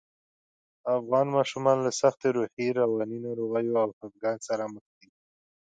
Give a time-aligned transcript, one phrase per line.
[0.97, 5.07] افغان ماشومان له سختو روحي، رواني ناروغیو او خپګان سره مخ دي